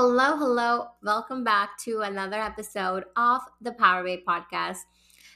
[0.00, 0.90] Hello, hello.
[1.02, 4.78] Welcome back to another episode of the PowerBabe podcast.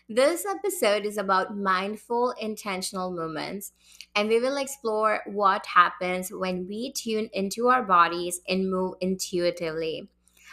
[0.08, 3.72] This episode is about mindful, intentional movements,
[4.14, 10.08] and we will explore what happens when we tune into our bodies and move intuitively.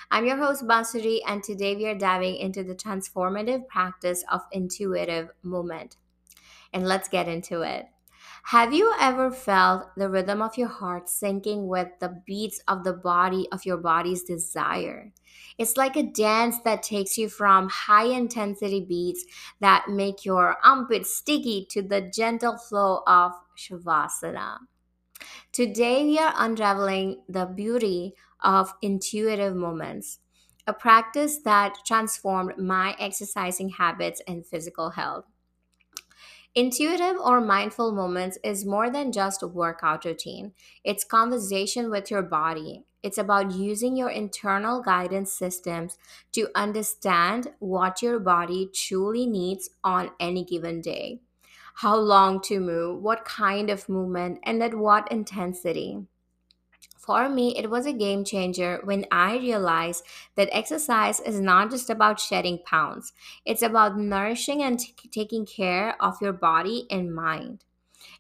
[0.10, 5.30] I'm your host, Bansuri, and today we are diving into the transformative practice of intuitive
[5.44, 5.98] movement.
[6.74, 7.86] And let's get into it.
[8.46, 12.94] Have you ever felt the rhythm of your heart syncing with the beats of the
[12.94, 15.12] body of your body's desire?
[15.58, 19.26] It's like a dance that takes you from high intensity beats
[19.60, 24.60] that make your armpits sticky to the gentle flow of Shavasana.
[25.52, 30.20] Today, we are unraveling the beauty of intuitive moments,
[30.66, 35.26] a practice that transformed my exercising habits and physical health.
[36.54, 40.54] Intuitive or mindful moments is more than just a workout routine.
[40.84, 42.86] It's conversation with your body.
[43.02, 45.98] It's about using your internal guidance systems
[46.34, 51.22] to understand what your body truly needs on any given day.
[51.76, 56.06] How long to move, what kind of movement, and at what intensity.
[57.00, 60.06] For me, it was a game changer when I realized
[60.36, 63.12] that exercise is not just about shedding pounds,
[63.44, 67.66] it's about nourishing and t- taking care of your body and mind.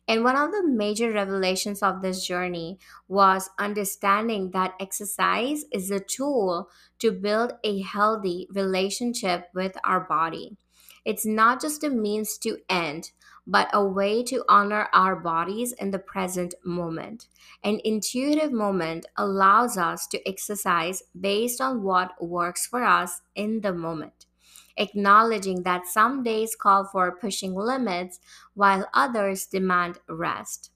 [0.07, 5.99] And one of the major revelations of this journey was understanding that exercise is a
[5.99, 6.69] tool
[6.99, 10.57] to build a healthy relationship with our body.
[11.05, 13.11] It's not just a means to end,
[13.49, 17.27] but a way to honor our bodies in the present moment.
[17.63, 23.73] An intuitive moment allows us to exercise based on what works for us in the
[23.73, 24.27] moment,
[24.77, 28.19] acknowledging that some days call for pushing limits
[28.53, 30.69] while others demand rest.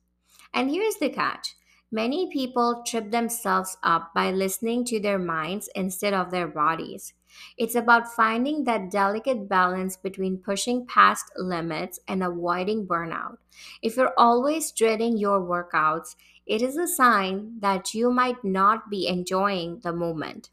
[0.52, 1.56] And here's the catch
[1.94, 7.14] many people trip themselves up by listening to their minds instead of their bodies.
[7.58, 13.38] It's about finding that delicate balance between pushing past limits and avoiding burnout.
[13.82, 16.16] If you're always dreading your workouts,
[16.46, 20.50] it is a sign that you might not be enjoying the moment.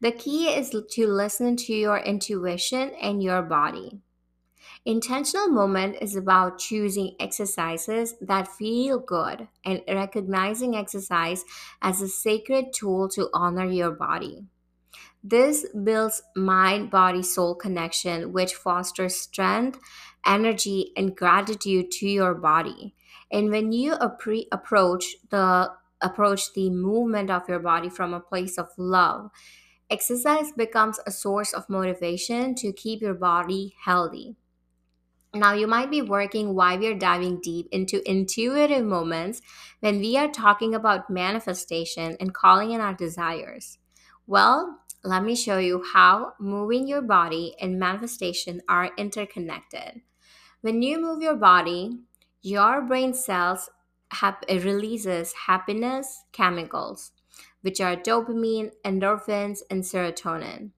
[0.00, 4.00] The key is to listen to your intuition and your body.
[4.86, 11.42] Intentional movement is about choosing exercises that feel good and recognizing exercise
[11.80, 14.44] as a sacred tool to honor your body.
[15.22, 19.80] This builds mind body soul connection, which fosters strength,
[20.26, 22.94] energy, and gratitude to your body.
[23.32, 28.58] And when you appre- approach the approach the movement of your body from a place
[28.58, 29.30] of love,
[29.88, 34.36] exercise becomes a source of motivation to keep your body healthy.
[35.34, 39.42] Now, you might be working while we are diving deep into intuitive moments
[39.80, 43.78] when we are talking about manifestation and calling in our desires.
[44.26, 50.02] Well, let me show you how moving your body and manifestation are interconnected.
[50.62, 52.00] When you move your body,
[52.42, 53.70] your brain cells
[54.10, 57.12] hap- releases happiness chemicals,
[57.62, 60.72] which are dopamine, endorphins, and serotonin.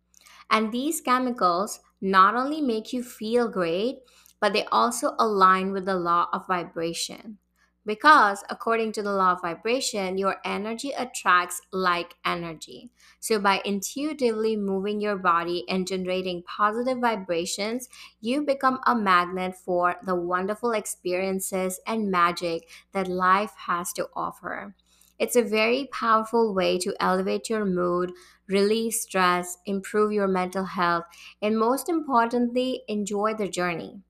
[0.50, 4.00] And these chemicals not only make you feel great,
[4.40, 7.38] but they also align with the law of vibration.
[7.86, 12.90] Because according to the law of vibration, your energy attracts like energy.
[13.20, 17.88] So, by intuitively moving your body and generating positive vibrations,
[18.20, 24.74] you become a magnet for the wonderful experiences and magic that life has to offer.
[25.18, 28.12] It's a very powerful way to elevate your mood,
[28.48, 31.04] relieve stress, improve your mental health,
[31.40, 34.02] and most importantly, enjoy the journey.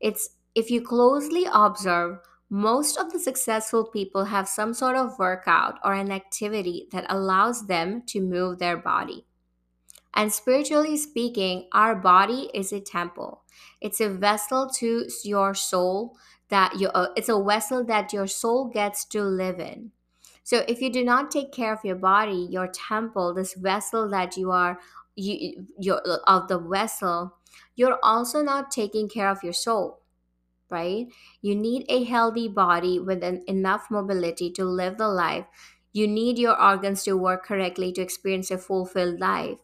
[0.00, 2.18] It's if you closely observe,
[2.48, 7.66] most of the successful people have some sort of workout or an activity that allows
[7.66, 9.26] them to move their body.
[10.14, 13.42] And spiritually speaking, our body is a temple.
[13.80, 16.16] It's a vessel to your soul
[16.48, 19.90] that you uh, it's a vessel that your soul gets to live in.
[20.44, 24.36] So if you do not take care of your body, your temple, this vessel that
[24.36, 24.78] you are
[25.16, 27.36] you your of the vessel,
[27.76, 30.00] you're also not taking care of your soul
[30.70, 31.06] right?
[31.40, 35.46] You need a healthy body with an enough mobility to live the life.
[35.92, 39.58] You need your organs to work correctly to experience a fulfilled life.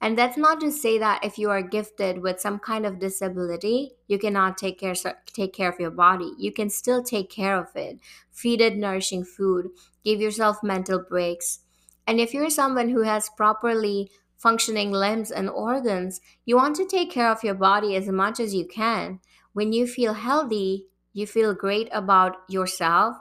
[0.00, 3.92] And that's not to say that if you are gifted with some kind of disability,
[4.06, 4.94] you cannot take care
[5.26, 6.32] take care of your body.
[6.38, 7.98] You can still take care of it.
[8.30, 9.68] Feed it nourishing food,
[10.04, 11.60] give yourself mental breaks.
[12.06, 17.10] And if you're someone who has properly functioning limbs and organs, you want to take
[17.10, 19.20] care of your body as much as you can.
[19.52, 23.16] When you feel healthy, you feel great about yourself,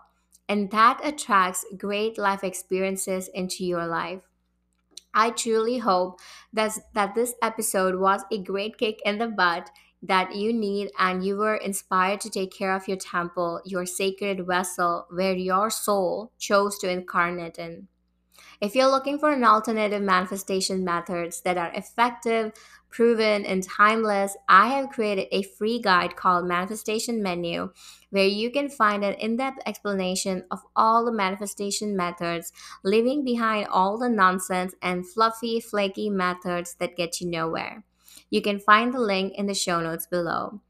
[0.49, 4.21] and that attracts great life experiences into your life.
[5.13, 6.19] I truly hope
[6.51, 9.69] that, that this episode was a great kick in the butt
[10.03, 14.45] that you need and you were inspired to take care of your temple, your sacred
[14.45, 17.87] vessel where your soul chose to incarnate in.
[18.61, 22.53] If you're looking for an alternative manifestation methods that are effective,
[22.89, 27.71] proven, and timeless, I have created a free guide called Manifestation Menu
[28.09, 32.53] where you can find an in-depth explanation of all the manifestation methods,
[32.83, 37.83] leaving behind all the nonsense and fluffy, flaky methods that get you nowhere.
[38.29, 40.61] You can find the link in the show notes below.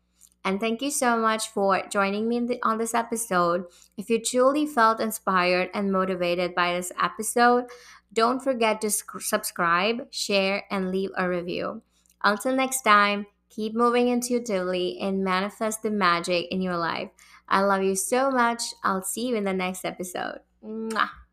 [0.45, 3.65] And thank you so much for joining me on this episode.
[3.97, 7.65] If you truly felt inspired and motivated by this episode,
[8.13, 11.81] don't forget to sc- subscribe, share, and leave a review.
[12.23, 17.09] Until next time, keep moving intuitively and manifest the magic in your life.
[17.49, 18.61] I love you so much.
[18.83, 20.39] I'll see you in the next episode.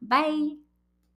[0.00, 0.61] Bye.